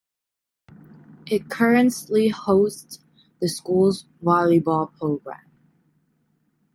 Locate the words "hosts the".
2.29-3.47